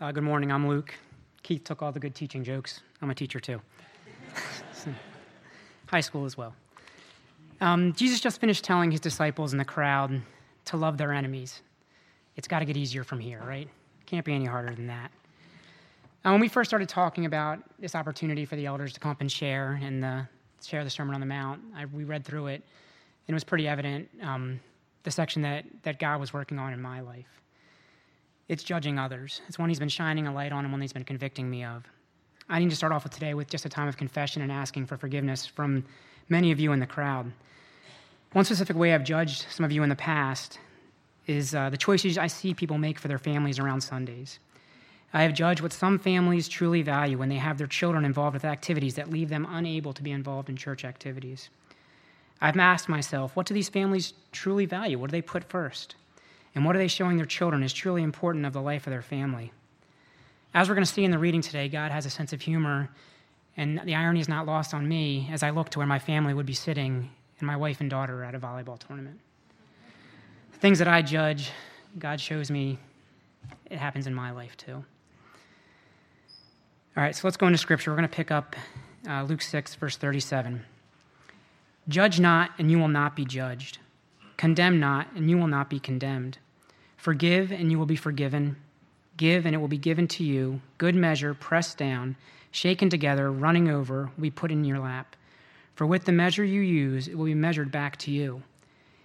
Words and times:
Uh, 0.00 0.10
good 0.10 0.24
morning, 0.24 0.50
I'm 0.50 0.66
Luke. 0.66 0.94
Keith 1.42 1.62
took 1.62 1.82
all 1.82 1.92
the 1.92 2.00
good 2.00 2.14
teaching 2.14 2.42
jokes. 2.42 2.80
I'm 3.02 3.10
a 3.10 3.14
teacher 3.14 3.38
too. 3.38 3.60
High 5.88 6.00
school 6.00 6.24
as 6.24 6.38
well. 6.38 6.54
Um, 7.60 7.92
Jesus 7.92 8.18
just 8.18 8.40
finished 8.40 8.64
telling 8.64 8.90
his 8.90 9.00
disciples 9.00 9.52
in 9.52 9.58
the 9.58 9.64
crowd 9.64 10.22
to 10.64 10.78
love 10.78 10.96
their 10.96 11.12
enemies. 11.12 11.60
It's 12.36 12.48
got 12.48 12.60
to 12.60 12.64
get 12.64 12.78
easier 12.78 13.04
from 13.04 13.20
here, 13.20 13.42
right? 13.46 13.68
Can't 14.06 14.24
be 14.24 14.32
any 14.32 14.46
harder 14.46 14.74
than 14.74 14.86
that. 14.86 15.10
Uh, 16.24 16.30
when 16.30 16.40
we 16.40 16.48
first 16.48 16.70
started 16.70 16.88
talking 16.88 17.26
about 17.26 17.58
this 17.78 17.94
opportunity 17.94 18.46
for 18.46 18.56
the 18.56 18.64
elders 18.64 18.94
to 18.94 19.00
come 19.00 19.10
up 19.10 19.20
and 19.20 19.30
share 19.30 19.78
and 19.82 20.02
the, 20.02 20.26
share 20.64 20.82
the 20.82 20.88
Sermon 20.88 21.12
on 21.14 21.20
the 21.20 21.26
Mount, 21.26 21.60
I, 21.76 21.84
we 21.84 22.04
read 22.04 22.24
through 22.24 22.46
it, 22.46 22.62
and 23.28 23.28
it 23.28 23.34
was 23.34 23.44
pretty 23.44 23.68
evident 23.68 24.08
um, 24.22 24.60
the 25.02 25.10
section 25.10 25.42
that, 25.42 25.66
that 25.82 25.98
God 25.98 26.20
was 26.20 26.32
working 26.32 26.58
on 26.58 26.72
in 26.72 26.80
my 26.80 27.00
life. 27.00 27.40
It's 28.50 28.64
judging 28.64 28.98
others. 28.98 29.42
It's 29.46 29.60
one 29.60 29.68
He's 29.68 29.78
been 29.78 29.88
shining 29.88 30.26
a 30.26 30.34
light 30.34 30.50
on 30.50 30.64
and 30.64 30.72
one 30.72 30.80
He's 30.80 30.92
been 30.92 31.04
convicting 31.04 31.48
me 31.48 31.62
of. 31.62 31.84
I 32.48 32.58
need 32.58 32.70
to 32.70 32.74
start 32.74 32.92
off 32.92 33.04
with 33.04 33.12
today 33.12 33.32
with 33.32 33.48
just 33.48 33.64
a 33.64 33.68
time 33.68 33.86
of 33.86 33.96
confession 33.96 34.42
and 34.42 34.50
asking 34.50 34.86
for 34.86 34.96
forgiveness 34.96 35.46
from 35.46 35.84
many 36.28 36.50
of 36.50 36.58
you 36.58 36.72
in 36.72 36.80
the 36.80 36.86
crowd. 36.86 37.30
One 38.32 38.44
specific 38.44 38.76
way 38.76 38.92
I've 38.92 39.04
judged 39.04 39.46
some 39.50 39.64
of 39.64 39.70
you 39.70 39.84
in 39.84 39.88
the 39.88 39.94
past 39.94 40.58
is 41.28 41.54
uh, 41.54 41.70
the 41.70 41.76
choices 41.76 42.18
I 42.18 42.26
see 42.26 42.52
people 42.52 42.76
make 42.76 42.98
for 42.98 43.06
their 43.06 43.20
families 43.20 43.60
around 43.60 43.82
Sundays. 43.82 44.40
I 45.14 45.22
have 45.22 45.32
judged 45.32 45.60
what 45.60 45.72
some 45.72 45.96
families 45.96 46.48
truly 46.48 46.82
value 46.82 47.18
when 47.18 47.28
they 47.28 47.36
have 47.36 47.56
their 47.56 47.68
children 47.68 48.04
involved 48.04 48.34
with 48.34 48.44
activities 48.44 48.96
that 48.96 49.10
leave 49.10 49.28
them 49.28 49.46
unable 49.48 49.92
to 49.92 50.02
be 50.02 50.10
involved 50.10 50.48
in 50.48 50.56
church 50.56 50.84
activities. 50.84 51.50
I've 52.40 52.56
asked 52.56 52.88
myself, 52.88 53.36
what 53.36 53.46
do 53.46 53.54
these 53.54 53.68
families 53.68 54.12
truly 54.32 54.66
value? 54.66 54.98
What 54.98 55.10
do 55.10 55.12
they 55.12 55.22
put 55.22 55.44
first? 55.44 55.94
And 56.54 56.64
what 56.64 56.74
are 56.74 56.78
they 56.78 56.88
showing 56.88 57.16
their 57.16 57.26
children 57.26 57.62
is 57.62 57.72
truly 57.72 58.02
important 58.02 58.44
of 58.44 58.52
the 58.52 58.60
life 58.60 58.86
of 58.86 58.90
their 58.90 59.02
family. 59.02 59.52
As 60.52 60.68
we're 60.68 60.74
going 60.74 60.84
to 60.84 60.92
see 60.92 61.04
in 61.04 61.10
the 61.10 61.18
reading 61.18 61.42
today, 61.42 61.68
God 61.68 61.92
has 61.92 62.06
a 62.06 62.10
sense 62.10 62.32
of 62.32 62.40
humor, 62.40 62.90
and 63.56 63.80
the 63.84 63.94
irony 63.94 64.20
is 64.20 64.28
not 64.28 64.46
lost 64.46 64.74
on 64.74 64.88
me 64.88 65.28
as 65.30 65.42
I 65.42 65.50
look 65.50 65.70
to 65.70 65.78
where 65.78 65.86
my 65.86 65.98
family 65.98 66.34
would 66.34 66.46
be 66.46 66.54
sitting 66.54 67.10
and 67.38 67.46
my 67.46 67.56
wife 67.56 67.80
and 67.80 67.88
daughter 67.88 68.24
at 68.24 68.34
a 68.34 68.40
volleyball 68.40 68.78
tournament. 68.78 69.20
The 70.52 70.58
things 70.58 70.78
that 70.80 70.88
I 70.88 71.02
judge, 71.02 71.50
God 71.98 72.20
shows 72.20 72.50
me 72.50 72.78
it 73.70 73.78
happens 73.78 74.06
in 74.06 74.14
my 74.14 74.32
life 74.32 74.56
too. 74.56 74.84
All 76.96 77.04
right, 77.04 77.14
so 77.14 77.26
let's 77.26 77.36
go 77.36 77.46
into 77.46 77.58
scripture. 77.58 77.90
We're 77.90 77.96
going 77.96 78.08
to 78.08 78.14
pick 78.14 78.30
up 78.30 78.56
uh, 79.08 79.22
Luke 79.22 79.42
6, 79.42 79.76
verse 79.76 79.96
37. 79.96 80.64
Judge 81.88 82.20
not, 82.20 82.50
and 82.58 82.70
you 82.70 82.78
will 82.78 82.88
not 82.88 83.14
be 83.14 83.24
judged. 83.24 83.78
Condemn 84.40 84.80
not, 84.80 85.12
and 85.14 85.28
you 85.28 85.36
will 85.36 85.48
not 85.48 85.68
be 85.68 85.78
condemned. 85.78 86.38
Forgive, 86.96 87.52
and 87.52 87.70
you 87.70 87.78
will 87.78 87.84
be 87.84 87.94
forgiven. 87.94 88.56
Give, 89.18 89.44
and 89.44 89.54
it 89.54 89.58
will 89.58 89.68
be 89.68 89.76
given 89.76 90.08
to 90.08 90.24
you. 90.24 90.62
Good 90.78 90.94
measure, 90.94 91.34
pressed 91.34 91.76
down, 91.76 92.16
shaken 92.50 92.88
together, 92.88 93.30
running 93.30 93.68
over, 93.68 94.10
be 94.18 94.30
put 94.30 94.50
in 94.50 94.64
your 94.64 94.78
lap. 94.78 95.14
For 95.74 95.84
with 95.84 96.06
the 96.06 96.12
measure 96.12 96.42
you 96.42 96.62
use, 96.62 97.06
it 97.06 97.18
will 97.18 97.26
be 97.26 97.34
measured 97.34 97.70
back 97.70 97.98
to 97.98 98.10
you. 98.10 98.42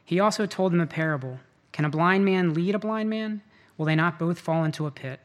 He 0.06 0.22
also 0.22 0.46
told 0.46 0.72
them 0.72 0.80
a 0.80 0.88
parable 0.88 1.42
Can 1.74 1.84
a 1.84 1.90
blind 1.90 2.24
man 2.24 2.54
lead 2.54 2.74
a 2.74 2.80
blind 2.80 3.10
man? 3.10 3.42
Will 3.78 3.88
they 3.88 3.96
not 3.96 4.18
both 4.18 4.40
fall 4.40 4.64
into 4.64 4.86
a 4.86 4.92
pit? 4.92 5.20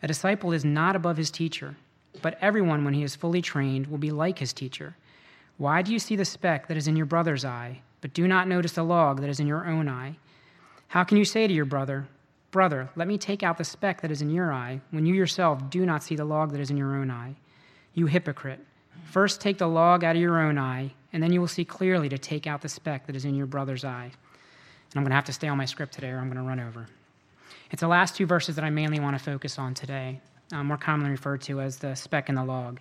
A 0.00 0.06
disciple 0.06 0.52
is 0.52 0.64
not 0.64 0.94
above 0.94 1.16
his 1.16 1.32
teacher, 1.32 1.74
but 2.22 2.38
everyone, 2.40 2.84
when 2.84 2.94
he 2.94 3.02
is 3.02 3.16
fully 3.16 3.42
trained, 3.42 3.88
will 3.88 3.98
be 3.98 4.12
like 4.12 4.38
his 4.38 4.52
teacher. 4.52 4.94
Why 5.60 5.82
do 5.82 5.92
you 5.92 6.00
see 6.00 6.16
the 6.16 6.24
speck 6.24 6.66
that 6.66 6.76
is 6.76 6.88
in 6.88 6.96
your 6.96 7.06
brother's 7.06 7.44
eye? 7.44 7.82
but 8.00 8.14
do 8.14 8.26
not 8.26 8.48
notice 8.48 8.72
the 8.72 8.82
log 8.82 9.20
that 9.20 9.30
is 9.30 9.40
in 9.40 9.46
your 9.46 9.66
own 9.66 9.88
eye. 9.88 10.16
How 10.88 11.04
can 11.04 11.18
you 11.18 11.24
say 11.24 11.46
to 11.46 11.52
your 11.52 11.64
brother, 11.64 12.08
Brother, 12.50 12.90
let 12.96 13.06
me 13.06 13.16
take 13.16 13.44
out 13.44 13.58
the 13.58 13.64
speck 13.64 14.00
that 14.00 14.10
is 14.10 14.22
in 14.22 14.30
your 14.30 14.52
eye, 14.52 14.80
when 14.90 15.06
you 15.06 15.14
yourself 15.14 15.70
do 15.70 15.86
not 15.86 16.02
see 16.02 16.16
the 16.16 16.24
log 16.24 16.50
that 16.50 16.60
is 16.60 16.70
in 16.70 16.76
your 16.76 16.96
own 16.96 17.08
eye? 17.08 17.36
You 17.94 18.06
hypocrite. 18.06 18.58
First 19.04 19.40
take 19.40 19.58
the 19.58 19.68
log 19.68 20.02
out 20.02 20.16
of 20.16 20.22
your 20.22 20.40
own 20.40 20.58
eye, 20.58 20.92
and 21.12 21.22
then 21.22 21.32
you 21.32 21.40
will 21.40 21.46
see 21.46 21.64
clearly 21.64 22.08
to 22.08 22.18
take 22.18 22.48
out 22.48 22.60
the 22.60 22.68
speck 22.68 23.06
that 23.06 23.14
is 23.14 23.24
in 23.24 23.36
your 23.36 23.46
brother's 23.46 23.84
eye. 23.84 24.10
And 24.10 24.96
I'm 24.96 25.04
going 25.04 25.10
to 25.10 25.14
have 25.14 25.26
to 25.26 25.32
stay 25.32 25.46
on 25.46 25.58
my 25.58 25.64
script 25.64 25.94
today, 25.94 26.08
or 26.08 26.18
I'm 26.18 26.26
going 26.26 26.42
to 26.42 26.48
run 26.48 26.58
over. 26.58 26.88
It's 27.70 27.82
the 27.82 27.88
last 27.88 28.16
two 28.16 28.26
verses 28.26 28.56
that 28.56 28.64
I 28.64 28.70
mainly 28.70 28.98
want 28.98 29.16
to 29.16 29.22
focus 29.22 29.56
on 29.56 29.74
today, 29.74 30.20
uh, 30.52 30.64
more 30.64 30.76
commonly 30.76 31.12
referred 31.12 31.42
to 31.42 31.60
as 31.60 31.76
the 31.76 31.94
speck 31.94 32.28
and 32.28 32.36
the 32.36 32.44
log. 32.44 32.80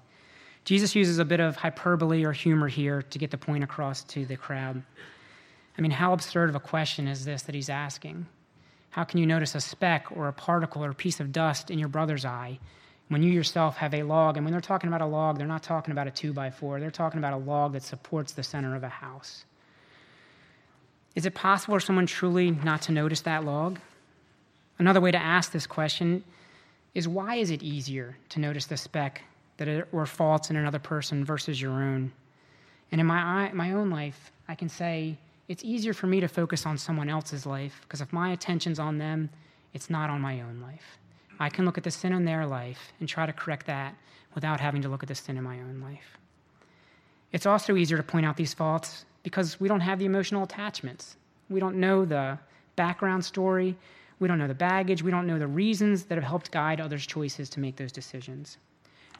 Jesus 0.69 0.94
uses 0.94 1.18
a 1.18 1.25
bit 1.25 1.40
of 1.40 1.56
hyperbole 1.56 2.24
or 2.24 2.31
humor 2.31 2.68
here 2.68 3.02
to 3.02 3.18
get 3.18 3.31
the 3.31 3.40
point 3.40 3.63
across 3.63 4.03
to 4.03 4.24
the 4.24 4.35
crowd. 4.35 4.84
I 5.75 5.81
mean, 5.81 5.90
how 5.90 6.13
absurd 6.13 6.47
of 6.47 6.53
a 6.53 6.59
question 6.59 7.07
is 7.07 7.25
this 7.25 7.41
that 7.41 7.56
he's 7.56 7.72
asking? 7.72 8.28
How 8.91 9.03
can 9.03 9.18
you 9.18 9.25
notice 9.25 9.56
a 9.56 9.62
speck 9.62 10.06
or 10.12 10.28
a 10.28 10.31
particle 10.31 10.85
or 10.85 10.91
a 10.91 10.94
piece 10.94 11.19
of 11.19 11.31
dust 11.31 11.72
in 11.72 11.80
your 11.80 11.88
brother's 11.88 12.24
eye 12.24 12.59
when 13.07 13.24
you 13.24 13.31
yourself 13.31 13.78
have 13.78 13.96
a 13.96 14.03
log? 14.03 14.38
And 14.38 14.46
when 14.46 14.52
they're 14.52 14.62
talking 14.62 14.90
about 14.90 15.02
a 15.02 15.07
log, 15.07 15.40
they're 15.40 15.47
not 15.47 15.63
talking 15.63 15.91
about 15.91 16.06
a 16.06 16.12
two 16.12 16.34
by 16.34 16.52
four, 16.52 16.80
they're 16.80 16.91
talking 16.91 17.18
about 17.18 17.34
a 17.34 17.38
log 17.38 17.74
that 17.74 17.81
supports 17.81 18.34
the 18.34 18.44
center 18.44 18.75
of 18.75 18.84
a 18.84 18.90
house. 18.90 19.46
Is 21.16 21.25
it 21.25 21.34
possible 21.34 21.78
for 21.78 21.80
someone 21.80 22.06
truly 22.06 22.51
not 22.51 22.84
to 22.84 22.91
notice 22.91 23.22
that 23.22 23.44
log? 23.44 23.80
Another 24.78 25.01
way 25.01 25.09
to 25.09 25.18
ask 25.18 25.51
this 25.51 25.66
question 25.66 26.24
is 26.94 27.07
why 27.07 27.38
is 27.38 27.50
it 27.50 27.63
easier 27.63 28.18
to 28.30 28.40
notice 28.40 28.68
the 28.68 28.78
speck 28.78 29.24
that 29.59 29.87
or 29.91 30.05
faults 30.05 30.49
in 30.49 30.55
another 30.55 30.79
person 30.79 31.23
versus 31.23 31.61
your 31.61 31.71
own. 31.71 32.11
And 32.91 32.99
in 32.99 33.07
my, 33.07 33.51
my 33.53 33.71
own 33.73 33.89
life, 33.89 34.31
I 34.47 34.55
can 34.55 34.67
say 34.67 35.17
it's 35.47 35.63
easier 35.63 35.93
for 35.93 36.07
me 36.07 36.19
to 36.19 36.27
focus 36.27 36.65
on 36.65 36.77
someone 36.77 37.09
else's 37.09 37.45
life 37.45 37.79
because 37.83 38.01
if 38.01 38.11
my 38.11 38.31
attention's 38.31 38.79
on 38.79 38.97
them, 38.97 39.29
it's 39.73 39.89
not 39.89 40.09
on 40.09 40.21
my 40.21 40.41
own 40.41 40.59
life. 40.61 40.97
I 41.39 41.49
can 41.49 41.65
look 41.65 41.77
at 41.77 41.83
the 41.83 41.91
sin 41.91 42.13
in 42.13 42.25
their 42.25 42.45
life 42.45 42.91
and 42.99 43.07
try 43.07 43.25
to 43.25 43.33
correct 43.33 43.67
that 43.67 43.95
without 44.35 44.59
having 44.59 44.81
to 44.81 44.89
look 44.89 45.03
at 45.03 45.09
the 45.09 45.15
sin 45.15 45.37
in 45.37 45.43
my 45.43 45.59
own 45.59 45.79
life. 45.81 46.17
It's 47.31 47.45
also 47.45 47.75
easier 47.75 47.97
to 47.97 48.03
point 48.03 48.25
out 48.25 48.37
these 48.37 48.53
faults 48.53 49.05
because 49.23 49.59
we 49.59 49.67
don't 49.67 49.79
have 49.81 49.99
the 49.99 50.05
emotional 50.05 50.43
attachments. 50.43 51.15
We 51.49 51.59
don't 51.59 51.75
know 51.75 52.05
the 52.05 52.39
background 52.75 53.23
story. 53.23 53.75
We 54.19 54.27
don't 54.27 54.39
know 54.39 54.47
the 54.47 54.53
baggage. 54.53 55.03
We 55.03 55.11
don't 55.11 55.27
know 55.27 55.39
the 55.39 55.47
reasons 55.47 56.03
that 56.05 56.15
have 56.15 56.23
helped 56.23 56.51
guide 56.51 56.81
others' 56.81 57.05
choices 57.05 57.49
to 57.51 57.59
make 57.59 57.75
those 57.75 57.91
decisions. 57.91 58.57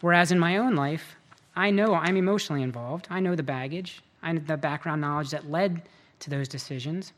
Whereas 0.02 0.32
in 0.32 0.40
my 0.40 0.58
own 0.58 0.76
life, 0.76 1.16
I 1.56 1.72
know 1.72 1.94
I'm 1.94 2.16
emotionally 2.16 2.64
involved. 2.64 3.08
I 3.10 3.20
know 3.20 3.36
the 3.36 3.44
baggage, 3.44 4.02
I 4.24 4.34
the 4.34 4.58
background 4.58 5.02
knowledge 5.02 5.32
that 5.32 5.50
led 5.50 5.82
to 6.20 6.30
those 6.30 6.48
decisions, 6.48 7.14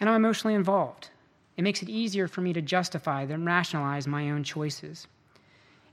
and 0.00 0.08
I'm 0.08 0.16
emotionally 0.16 0.54
involved. 0.54 1.10
It 1.56 1.62
makes 1.62 1.82
it 1.82 1.88
easier 1.88 2.28
for 2.28 2.40
me 2.40 2.52
to 2.52 2.62
justify 2.62 3.22
and 3.22 3.44
rationalize 3.44 4.06
my 4.06 4.30
own 4.30 4.44
choices. 4.44 5.08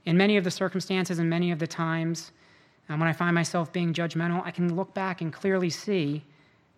In 0.05 0.15
many 0.15 0.37
of 0.37 0.43
the 0.43 0.51
circumstances 0.51 1.17
and 1.17 1.27
many 1.27 1.51
of 1.51 1.57
the 1.57 1.65
times 1.65 2.31
um, 2.87 2.99
when 2.99 3.09
I 3.09 3.13
find 3.13 3.33
myself 3.33 3.73
being 3.73 3.93
judgmental, 3.93 4.45
I 4.45 4.51
can 4.51 4.75
look 4.75 4.93
back 4.93 5.21
and 5.21 5.33
clearly 5.33 5.71
see 5.71 6.23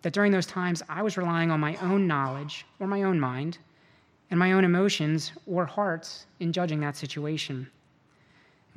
that 0.00 0.14
during 0.14 0.32
those 0.32 0.46
times 0.46 0.82
I 0.88 1.02
was 1.02 1.18
relying 1.18 1.50
on 1.50 1.60
my 1.60 1.76
own 1.82 2.06
knowledge 2.06 2.64
or 2.80 2.86
my 2.86 3.02
own 3.02 3.20
mind 3.20 3.58
and 4.30 4.38
my 4.38 4.52
own 4.52 4.64
emotions 4.64 5.32
or 5.46 5.66
hearts 5.66 6.26
in 6.40 6.52
judging 6.52 6.80
that 6.80 6.96
situation. 6.96 7.68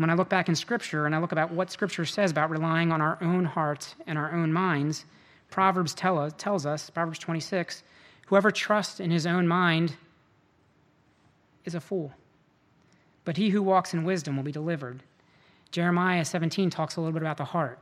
When 0.02 0.10
I 0.10 0.16
look 0.16 0.30
back 0.30 0.50
in 0.50 0.56
Scripture 0.56 1.06
and 1.06 1.14
I 1.14 1.20
look 1.20 1.32
about 1.32 1.52
what 1.52 1.70
Scripture 1.70 2.06
says 2.06 2.32
about 2.32 2.50
relying 2.50 2.92
on 2.92 3.02
our 3.02 3.20
own 3.22 3.46
hearts 3.46 3.94
and 4.08 4.18
our 4.18 4.32
own 4.32 4.52
minds, 4.52 5.06
Proverbs 5.52 5.94
tell 5.94 6.18
us, 6.18 6.34
tells 6.40 6.66
us, 6.66 6.90
Proverbs 6.90 7.20
26, 7.20 7.84
whoever 8.26 8.50
trusts 8.50 9.00
in 9.00 9.12
his 9.12 9.28
own 9.28 9.48
mind 9.48 9.96
is 11.66 11.76
a 11.76 11.80
fool. 11.80 12.12
But 13.26 13.38
he 13.38 13.50
who 13.50 13.62
walks 13.62 13.94
in 13.94 14.04
wisdom 14.04 14.36
will 14.36 14.44
be 14.44 14.52
delivered. 14.52 15.04
Jeremiah 15.70 16.26
17 16.26 16.72
talks 16.72 16.96
a 16.96 17.00
little 17.00 17.14
bit 17.14 17.22
about 17.22 17.38
the 17.38 17.46
heart. 17.46 17.78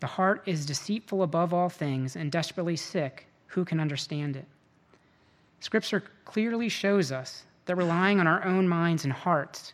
The 0.00 0.08
heart 0.08 0.42
is 0.44 0.66
deceitful 0.66 1.22
above 1.22 1.54
all 1.54 1.70
things 1.70 2.16
and 2.16 2.30
desperately 2.30 2.76
sick. 2.76 3.26
Who 3.46 3.64
can 3.64 3.80
understand 3.80 4.36
it? 4.36 4.44
Scripture 5.60 6.04
clearly 6.26 6.68
shows 6.68 7.10
us 7.10 7.44
that 7.64 7.76
relying 7.76 8.20
on 8.20 8.26
our 8.26 8.44
own 8.44 8.68
minds 8.68 9.04
and 9.04 9.12
hearts 9.12 9.72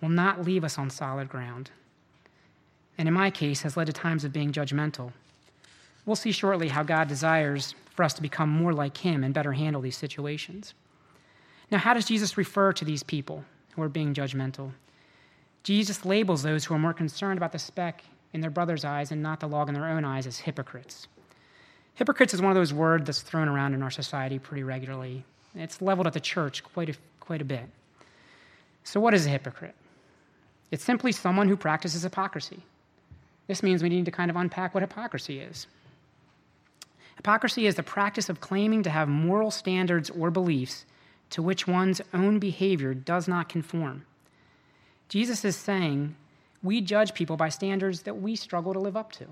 will 0.00 0.08
not 0.08 0.44
leave 0.44 0.64
us 0.64 0.78
on 0.78 0.90
solid 0.90 1.28
ground. 1.28 1.70
And 2.96 3.06
in 3.06 3.14
my 3.14 3.30
case, 3.30 3.62
has 3.62 3.76
led 3.76 3.86
to 3.86 3.92
times 3.92 4.24
of 4.24 4.32
being 4.32 4.52
judgmental. 4.52 5.12
We'll 6.04 6.16
see 6.16 6.32
shortly 6.32 6.68
how 6.68 6.82
God 6.82 7.08
desires 7.08 7.74
for 7.94 8.02
us 8.02 8.14
to 8.14 8.22
become 8.22 8.48
more 8.48 8.72
like 8.72 8.96
Him 8.96 9.24
and 9.24 9.34
better 9.34 9.52
handle 9.52 9.82
these 9.82 9.96
situations. 9.96 10.74
Now, 11.70 11.78
how 11.78 11.94
does 11.94 12.06
Jesus 12.06 12.38
refer 12.38 12.72
to 12.72 12.84
these 12.84 13.02
people 13.02 13.44
who 13.74 13.82
are 13.82 13.88
being 13.88 14.14
judgmental? 14.14 14.72
Jesus 15.62 16.04
labels 16.04 16.42
those 16.42 16.64
who 16.64 16.74
are 16.74 16.78
more 16.78 16.94
concerned 16.94 17.36
about 17.36 17.52
the 17.52 17.58
speck 17.58 18.04
in 18.32 18.40
their 18.40 18.50
brother's 18.50 18.84
eyes 18.84 19.10
and 19.12 19.22
not 19.22 19.40
the 19.40 19.48
log 19.48 19.68
in 19.68 19.74
their 19.74 19.86
own 19.86 20.04
eyes 20.04 20.26
as 20.26 20.38
hypocrites. 20.38 21.08
Hypocrites 21.94 22.32
is 22.32 22.40
one 22.40 22.50
of 22.50 22.56
those 22.56 22.72
words 22.72 23.04
that's 23.06 23.20
thrown 23.20 23.48
around 23.48 23.74
in 23.74 23.82
our 23.82 23.90
society 23.90 24.38
pretty 24.38 24.62
regularly. 24.62 25.24
It's 25.54 25.82
leveled 25.82 26.06
at 26.06 26.12
the 26.12 26.20
church 26.20 26.62
quite 26.62 26.88
a, 26.88 26.94
quite 27.20 27.42
a 27.42 27.44
bit. 27.44 27.66
So, 28.84 29.00
what 29.00 29.12
is 29.12 29.26
a 29.26 29.30
hypocrite? 29.30 29.74
It's 30.70 30.84
simply 30.84 31.12
someone 31.12 31.48
who 31.48 31.56
practices 31.56 32.02
hypocrisy. 32.02 32.62
This 33.46 33.62
means 33.62 33.82
we 33.82 33.88
need 33.88 34.04
to 34.04 34.10
kind 34.10 34.30
of 34.30 34.36
unpack 34.36 34.74
what 34.74 34.82
hypocrisy 34.82 35.40
is. 35.40 35.66
Hypocrisy 37.16 37.66
is 37.66 37.74
the 37.74 37.82
practice 37.82 38.28
of 38.28 38.40
claiming 38.40 38.82
to 38.82 38.90
have 38.90 39.08
moral 39.08 39.50
standards 39.50 40.10
or 40.10 40.30
beliefs 40.30 40.84
to 41.30 41.42
which 41.42 41.66
one's 41.66 42.00
own 42.14 42.38
behavior 42.38 42.94
does 42.94 43.26
not 43.26 43.48
conform. 43.48 44.04
Jesus 45.08 45.44
is 45.44 45.56
saying 45.56 46.14
we 46.62 46.80
judge 46.80 47.14
people 47.14 47.36
by 47.36 47.48
standards 47.48 48.02
that 48.02 48.20
we 48.20 48.36
struggle 48.36 48.72
to 48.72 48.78
live 48.78 48.96
up 48.96 49.12
to. 49.12 49.26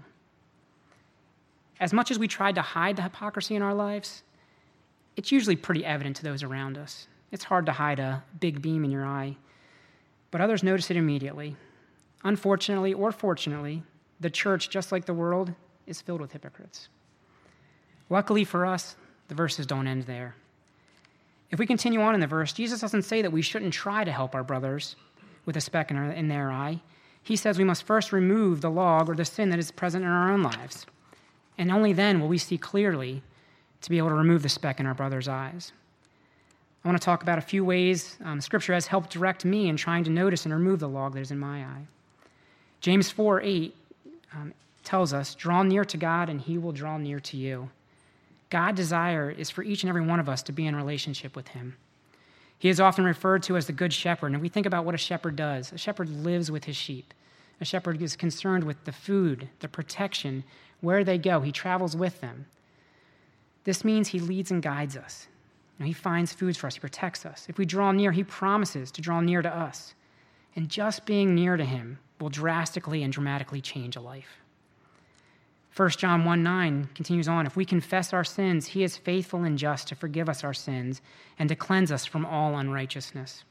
As 1.79 1.93
much 1.93 2.11
as 2.11 2.19
we 2.19 2.29
tried 2.29 2.55
to 2.55 2.62
hide 2.62 2.97
the 2.97 3.03
hypocrisy 3.03 3.55
in 3.55 3.62
our 3.62 3.75
lives, 3.75 4.23
it's 5.17 5.33
usually 5.33 5.56
pretty 5.56 5.85
evident 5.85 6.17
to 6.17 6.23
those 6.23 6.43
around 6.43 6.79
us. 6.79 7.09
It's 7.31 7.44
hard 7.44 7.67
to 7.67 7.73
hide 7.73 7.99
a 7.99 8.23
big 8.41 8.62
beam 8.62 8.85
in 8.85 8.91
your 8.91 9.05
eye, 9.05 9.37
but 10.31 10.40
others 10.40 10.62
notice 10.62 10.90
it 10.90 10.96
immediately. 10.96 11.56
Unfortunately 12.25 12.93
or 12.93 13.12
fortunately, 13.12 13.82
the 14.20 14.31
church, 14.31 14.70
just 14.70 14.93
like 14.93 15.05
the 15.05 15.14
world, 15.14 15.52
is 15.87 16.00
filled 16.00 16.20
with 16.20 16.32
hypocrites. 16.32 16.88
Luckily 18.08 18.44
for 18.44 18.67
us, 18.67 18.96
the 19.28 19.34
verses 19.34 19.67
don't 19.67 19.87
end 19.87 20.05
there. 20.05 20.34
If 21.50 21.58
we 21.58 21.67
continue 21.67 22.00
on 22.00 22.14
in 22.14 22.20
the 22.20 22.26
verse, 22.26 22.52
Jesus 22.52 22.81
doesn't 22.81 23.02
say 23.02 23.23
that 23.23 23.32
we 23.32 23.43
shouldn't 23.43 23.73
try 23.73 24.05
to 24.05 24.12
help 24.12 24.34
our 24.34 24.43
brothers 24.43 24.96
with 25.44 25.56
a 25.56 25.61
speck 25.61 25.90
in, 25.90 26.28
their 26.28 26.50
eye. 26.50 26.81
He 27.23 27.37
says 27.37 27.58
we 27.58 27.64
must 27.64 27.84
first 27.84 28.12
remove 28.12 28.61
the 28.61 28.70
log 28.70 29.08
or 29.08 29.14
the 29.14 29.25
sin 29.25 29.50
that 29.50 29.58
is 29.58 29.70
present 29.70 30.05
in 30.05 30.11
our 30.11 30.32
own 30.32 30.43
lives. 30.43 30.87
And 31.58 31.70
only 31.70 31.93
then 31.93 32.20
will 32.20 32.28
we 32.28 32.38
see 32.38 32.58
clearly 32.58 33.23
to 33.82 33.90
be 33.90 33.99
able 33.99 34.08
to 34.08 34.14
remove 34.14 34.43
the 34.43 34.49
speck 34.49 34.81
in 34.81 34.87
our 34.87 34.94
brother's 34.94 35.28
eyes. 35.28 35.73
I 36.87 36.88
want 36.88 37.03
to 37.03 37.05
talk 37.05 37.25
about 37.25 37.38
a 37.38 37.43
few 37.43 37.65
ways 37.65 38.17
um, 38.25 38.41
Scripture 38.41 38.73
has 38.73 38.87
helped 38.87 39.11
direct 39.11 39.44
me 39.44 39.69
in 39.69 39.77
trying 39.77 40.05
to 40.05 40.11
notice 40.11 40.44
and 40.44 40.55
remove 40.55 40.79
the 40.79 40.88
log 40.88 41.15
that 41.15 41.21
is 41.21 41.33
in 41.33 41.38
my 41.41 41.65
eye. 41.65 41.85
James 42.81 43.11
4 43.11 43.43
8 43.43 43.75
um, 44.33 44.55
tells 44.85 45.12
us, 45.12 45.35
Draw 45.35 45.65
near 45.65 45.85
to 45.85 45.97
God, 45.97 46.29
and 46.29 46.41
he 46.41 46.59
will 46.59 46.71
draw 46.71 46.97
near 46.97 47.19
to 47.19 47.37
you. 47.37 47.71
God's 48.50 48.77
desire 48.77 49.29
is 49.29 49.50
for 49.50 49.65
each 49.65 49.83
and 49.83 49.88
every 49.88 50.03
one 50.03 50.21
of 50.21 50.29
us 50.29 50.44
to 50.44 50.53
be 50.53 50.65
in 50.65 50.77
relationship 50.77 51.35
with 51.35 51.49
him. 51.49 51.77
He 52.56 52.69
is 52.69 52.79
often 52.79 53.05
referred 53.05 53.43
to 53.44 53.56
as 53.56 53.67
the 53.67 53.73
good 53.73 53.93
shepherd. 53.93 54.29
And 54.29 54.37
if 54.37 54.43
we 54.43 54.49
think 54.49 54.65
about 54.65 54.85
what 54.85 54.94
a 54.94 54.99
shepherd 54.99 55.35
does, 55.35 55.73
a 55.73 55.79
shepherd 55.79 56.09
lives 56.09 56.53
with 56.53 56.67
his 56.67 56.77
sheep. 56.77 57.12
A 57.61 57.65
shepherd 57.65 58.00
is 58.00 58.15
concerned 58.15 58.62
with 58.62 58.85
the 58.85 58.93
food, 58.93 59.49
the 59.59 59.67
protection, 59.67 60.44
where 60.83 61.03
they 61.03 61.19
go. 61.19 61.41
He 61.41 61.50
travels 61.50 61.97
with 61.97 62.21
them. 62.21 62.47
This 63.65 63.83
means 63.83 64.06
he 64.06 64.21
leads 64.21 64.53
and 64.53 64.62
guides 64.62 64.97
us. 64.97 65.27
Know, 65.78 65.87
he 65.87 65.93
finds 65.93 66.32
foods 66.32 66.56
for 66.56 66.67
us, 66.67 66.75
he 66.75 66.81
protects 66.81 67.26
us. 67.26 67.46
If 67.49 67.58
we 67.58 67.67
draw 67.67 67.93
near, 67.93 68.12
he 68.12 68.25
promises 68.25 68.90
to 68.93 69.02
draw 69.02 69.20
near 69.20 69.43
to 69.43 69.55
us. 69.55 69.94
And 70.55 70.70
just 70.70 71.05
being 71.05 71.34
near 71.34 71.56
to 71.56 71.64
him 71.64 71.99
will 72.19 72.31
drastically 72.31 73.02
and 73.02 73.12
dramatically 73.12 73.61
change 73.61 73.96
a 73.96 74.00
life. 74.00 74.40
1 75.76 75.90
John 75.90 76.25
1 76.25 76.43
9 76.43 76.88
continues 76.94 77.28
on 77.28 77.44
If 77.44 77.56
we 77.56 77.67
confess 77.67 78.14
our 78.14 78.25
sins, 78.25 78.69
he 78.69 78.82
is 78.82 78.96
faithful 78.96 79.44
and 79.44 79.58
just 79.58 79.88
to 79.88 79.94
forgive 79.94 80.31
us 80.31 80.43
our 80.43 80.55
sins 80.55 81.02
and 81.38 81.50
to 81.50 81.55
cleanse 81.55 81.93
us 81.93 82.06
from 82.06 82.25
all 82.25 82.56
unrighteousness. 82.56 83.44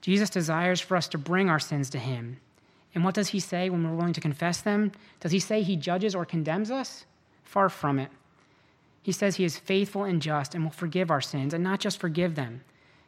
Jesus 0.00 0.28
desires 0.28 0.80
for 0.80 0.96
us 0.96 1.06
to 1.08 1.18
bring 1.18 1.48
our 1.48 1.60
sins 1.60 1.88
to 1.90 1.98
him. 1.98 2.38
And 2.94 3.04
what 3.04 3.14
does 3.14 3.28
he 3.28 3.38
say 3.38 3.70
when 3.70 3.84
we're 3.84 3.94
willing 3.94 4.14
to 4.14 4.20
confess 4.20 4.60
them? 4.60 4.90
Does 5.20 5.30
he 5.30 5.38
say 5.38 5.62
he 5.62 5.76
judges 5.76 6.16
or 6.16 6.24
condemns 6.24 6.72
us? 6.72 7.04
Far 7.44 7.68
from 7.68 8.00
it. 8.00 8.10
He 9.06 9.12
says 9.12 9.36
he 9.36 9.44
is 9.44 9.56
faithful 9.56 10.02
and 10.02 10.20
just 10.20 10.52
and 10.52 10.64
will 10.64 10.72
forgive 10.72 11.12
our 11.12 11.20
sins, 11.20 11.54
and 11.54 11.62
not 11.62 11.78
just 11.78 12.00
forgive 12.00 12.34
them, 12.34 12.62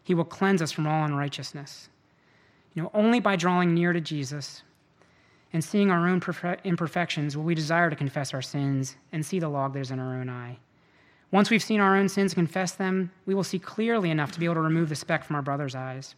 he 0.05 0.15
will 0.15 0.25
cleanse 0.25 0.63
us 0.63 0.71
from 0.71 0.87
all 0.87 1.05
unrighteousness. 1.05 1.89
You 2.73 2.85
know, 2.85 2.91
only 2.95 3.19
by 3.19 3.35
drawing 3.35 3.75
near 3.75 3.93
to 3.93 4.01
Jesus 4.01 4.63
and 5.53 5.65
seeing 5.65 5.91
our 5.91 6.07
own 6.07 6.23
imperfections 6.63 7.37
will 7.37 7.43
we 7.43 7.57
desire 7.57 7.91
to 7.91 7.97
confess 7.97 8.33
our 8.33 8.41
sins 8.41 8.95
and 9.11 9.27
see 9.27 9.41
the 9.41 9.49
log 9.49 9.73
that 9.73 9.81
is 9.81 9.91
in 9.91 9.99
our 9.99 10.15
own 10.21 10.29
eye. 10.29 10.59
Once 11.33 11.51
we've 11.51 11.65
seen 11.65 11.81
our 11.81 11.97
own 11.97 12.09
sins 12.09 12.31
and 12.31 12.47
confess 12.47 12.71
them, 12.75 13.11
we 13.27 13.35
will 13.35 13.43
see 13.43 13.59
clearly 13.59 14.13
enough 14.13 14.31
to 14.31 14.39
be 14.39 14.45
able 14.45 14.55
to 14.55 14.61
remove 14.61 14.91
the 14.91 14.95
speck 14.95 15.25
from 15.25 15.35
our 15.35 15.43
brother's 15.43 15.75
eyes. 15.75 16.15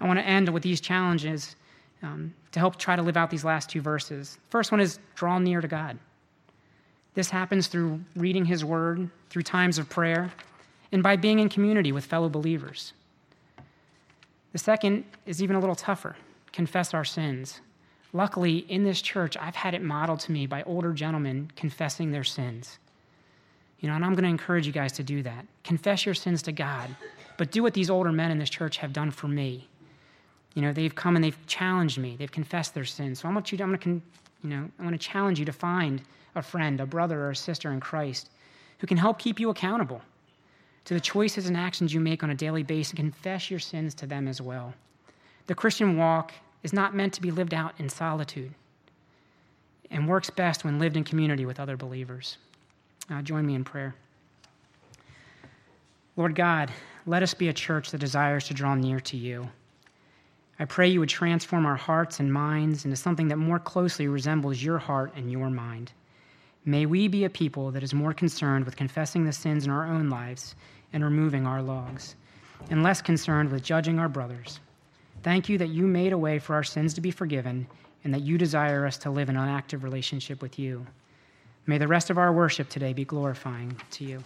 I 0.00 0.06
want 0.06 0.18
to 0.20 0.26
end 0.26 0.48
with 0.48 0.62
these 0.62 0.80
challenges 0.80 1.56
um, 2.02 2.32
to 2.52 2.58
help 2.58 2.76
try 2.76 2.96
to 2.96 3.02
live 3.02 3.18
out 3.18 3.28
these 3.28 3.44
last 3.44 3.68
two 3.68 3.82
verses. 3.82 4.38
First 4.48 4.72
one 4.72 4.80
is 4.80 5.00
draw 5.16 5.38
near 5.38 5.60
to 5.60 5.68
God. 5.68 5.98
This 7.16 7.30
happens 7.30 7.66
through 7.66 8.00
reading 8.14 8.44
His 8.44 8.62
Word, 8.62 9.10
through 9.30 9.42
times 9.42 9.78
of 9.78 9.88
prayer, 9.88 10.30
and 10.92 11.02
by 11.02 11.16
being 11.16 11.38
in 11.38 11.48
community 11.48 11.90
with 11.90 12.04
fellow 12.04 12.28
believers. 12.28 12.92
The 14.52 14.58
second 14.58 15.04
is 15.24 15.42
even 15.42 15.56
a 15.56 15.58
little 15.58 15.74
tougher 15.74 16.14
confess 16.52 16.94
our 16.94 17.04
sins. 17.04 17.60
Luckily, 18.14 18.58
in 18.70 18.82
this 18.82 19.02
church, 19.02 19.36
I've 19.38 19.54
had 19.54 19.74
it 19.74 19.82
modeled 19.82 20.20
to 20.20 20.32
me 20.32 20.46
by 20.46 20.62
older 20.62 20.94
gentlemen 20.94 21.50
confessing 21.54 22.12
their 22.12 22.24
sins. 22.24 22.78
You 23.80 23.90
know, 23.90 23.94
and 23.94 24.02
I'm 24.02 24.12
going 24.12 24.22
to 24.22 24.30
encourage 24.30 24.66
you 24.66 24.72
guys 24.72 24.92
to 24.92 25.02
do 25.02 25.22
that. 25.22 25.44
Confess 25.64 26.06
your 26.06 26.14
sins 26.14 26.40
to 26.42 26.52
God, 26.52 26.88
but 27.36 27.50
do 27.50 27.62
what 27.62 27.74
these 27.74 27.90
older 27.90 28.10
men 28.10 28.30
in 28.30 28.38
this 28.38 28.48
church 28.48 28.78
have 28.78 28.94
done 28.94 29.10
for 29.10 29.28
me. 29.28 29.68
You 30.54 30.62
know, 30.62 30.72
they've 30.72 30.94
come 30.94 31.14
and 31.14 31.22
they've 31.22 31.46
challenged 31.46 31.98
me. 31.98 32.16
They've 32.18 32.32
confessed 32.32 32.72
their 32.72 32.86
sins. 32.86 33.20
So 33.20 33.28
I 33.28 33.32
want 33.32 33.52
you 33.52 33.58
to, 33.58 33.64
I'm 33.64 33.74
going 33.76 34.00
to, 34.00 34.06
you 34.42 34.48
know, 34.48 34.70
I 34.78 34.82
want 34.82 34.98
to 34.98 35.06
challenge 35.06 35.38
you 35.38 35.44
to 35.44 35.52
find 35.52 36.00
a 36.36 36.42
friend, 36.42 36.80
a 36.80 36.86
brother 36.86 37.22
or 37.22 37.30
a 37.30 37.36
sister 37.36 37.72
in 37.72 37.80
Christ 37.80 38.30
who 38.78 38.86
can 38.86 38.96
help 38.96 39.18
keep 39.18 39.40
you 39.40 39.50
accountable 39.50 40.02
to 40.84 40.94
the 40.94 41.00
choices 41.00 41.46
and 41.46 41.56
actions 41.56 41.92
you 41.92 42.00
make 42.00 42.22
on 42.22 42.30
a 42.30 42.34
daily 42.34 42.62
basis 42.62 42.92
and 42.92 42.98
confess 42.98 43.50
your 43.50 43.58
sins 43.58 43.94
to 43.94 44.06
them 44.06 44.28
as 44.28 44.40
well. 44.40 44.72
The 45.46 45.54
Christian 45.54 45.96
walk 45.96 46.32
is 46.62 46.72
not 46.72 46.94
meant 46.94 47.12
to 47.14 47.20
be 47.20 47.30
lived 47.30 47.54
out 47.54 47.74
in 47.78 47.88
solitude 47.88 48.52
and 49.90 50.08
works 50.08 50.30
best 50.30 50.64
when 50.64 50.78
lived 50.78 50.96
in 50.96 51.04
community 51.04 51.46
with 51.46 51.60
other 51.60 51.76
believers. 51.76 52.38
Uh, 53.10 53.22
join 53.22 53.46
me 53.46 53.54
in 53.54 53.64
prayer. 53.64 53.94
Lord 56.16 56.34
God, 56.34 56.72
let 57.06 57.22
us 57.22 57.34
be 57.34 57.48
a 57.48 57.52
church 57.52 57.90
that 57.90 57.98
desires 57.98 58.46
to 58.48 58.54
draw 58.54 58.74
near 58.74 59.00
to 59.00 59.16
you. 59.16 59.48
I 60.58 60.64
pray 60.64 60.88
you 60.88 61.00
would 61.00 61.08
transform 61.08 61.66
our 61.66 61.76
hearts 61.76 62.18
and 62.18 62.32
minds 62.32 62.84
into 62.84 62.96
something 62.96 63.28
that 63.28 63.36
more 63.36 63.58
closely 63.58 64.08
resembles 64.08 64.62
your 64.62 64.78
heart 64.78 65.12
and 65.14 65.30
your 65.30 65.50
mind. 65.50 65.92
May 66.68 66.84
we 66.84 67.06
be 67.06 67.22
a 67.22 67.30
people 67.30 67.70
that 67.70 67.84
is 67.84 67.94
more 67.94 68.12
concerned 68.12 68.64
with 68.64 68.74
confessing 68.74 69.24
the 69.24 69.32
sins 69.32 69.64
in 69.64 69.70
our 69.70 69.86
own 69.86 70.10
lives 70.10 70.56
and 70.92 71.04
removing 71.04 71.46
our 71.46 71.62
logs, 71.62 72.16
and 72.70 72.82
less 72.82 73.00
concerned 73.00 73.52
with 73.52 73.62
judging 73.62 74.00
our 74.00 74.08
brothers. 74.08 74.58
Thank 75.22 75.48
you 75.48 75.58
that 75.58 75.68
you 75.68 75.86
made 75.86 76.12
a 76.12 76.18
way 76.18 76.40
for 76.40 76.56
our 76.56 76.64
sins 76.64 76.92
to 76.94 77.00
be 77.00 77.12
forgiven 77.12 77.68
and 78.02 78.12
that 78.12 78.22
you 78.22 78.36
desire 78.36 78.84
us 78.84 78.98
to 78.98 79.10
live 79.10 79.28
in 79.28 79.36
an 79.36 79.48
active 79.48 79.84
relationship 79.84 80.42
with 80.42 80.58
you. 80.58 80.84
May 81.66 81.78
the 81.78 81.86
rest 81.86 82.10
of 82.10 82.18
our 82.18 82.32
worship 82.32 82.68
today 82.68 82.92
be 82.92 83.04
glorifying 83.04 83.80
to 83.92 84.04
you. 84.04 84.24